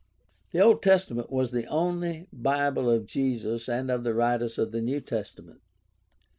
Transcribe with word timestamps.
The 0.51 0.59
Old 0.59 0.81
Testament 0.81 1.29
was 1.31 1.51
the 1.51 1.67
only 1.67 2.25
Bible 2.33 2.89
of 2.89 3.05
Jesus 3.05 3.69
and 3.69 3.91
of 3.91 4.03
the 4.03 4.15
writers 4.15 4.57
of 4.57 4.71
the 4.71 4.81
New 4.81 4.99
Testament. 4.99 5.61